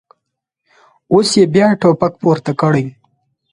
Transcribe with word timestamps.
اوس 1.11 1.29
یې 1.39 1.45
بیا 1.53 1.67
ټوپک 1.81 2.13
پورته 2.21 2.51
کړی. 2.61 2.85